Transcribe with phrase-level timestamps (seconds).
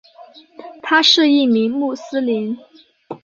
[0.81, 2.57] 他是一名穆斯林。